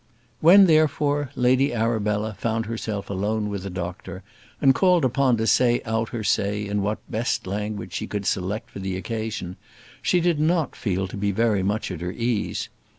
[0.39, 4.23] When, therefore, Lady Arabella found herself alone with the doctor,
[4.59, 8.71] and called upon to say out her say in what best language she could select
[8.71, 9.57] for the occasion,
[10.01, 12.67] she did not feel to be very much at her ease.